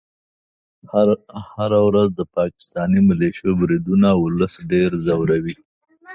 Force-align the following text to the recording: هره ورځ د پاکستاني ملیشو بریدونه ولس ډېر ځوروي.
هره 1.57 1.79
ورځ 1.87 2.09
د 2.15 2.21
پاکستاني 2.37 2.99
ملیشو 3.09 3.49
بریدونه 3.59 4.07
ولس 4.23 4.53
ډېر 4.71 4.89
ځوروي. 5.05 5.55